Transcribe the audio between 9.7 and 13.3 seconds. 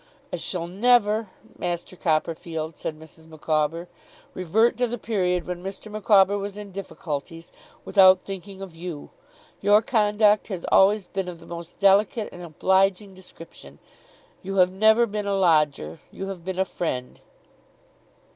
conduct has always been of the most delicate and obliging